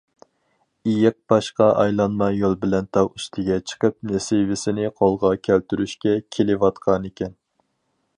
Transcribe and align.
ئېيىق 0.91 1.15
باشقا 1.33 1.67
ئايلانما 1.81 2.29
يول 2.35 2.55
بىلەن 2.63 2.87
تاغ 2.97 3.11
ئۈستىگە 3.19 3.57
چىقىپ 3.73 3.97
نېسىۋىسىنى 4.13 4.89
قولغا 5.03 5.33
كەلتۈرۈشكە 5.49 6.15
كېلىۋاتقانىكەن. 6.37 7.37